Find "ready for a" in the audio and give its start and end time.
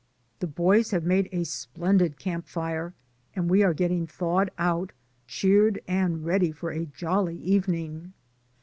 6.25-6.87